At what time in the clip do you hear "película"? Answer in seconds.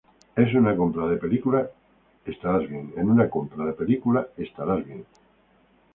1.17-1.69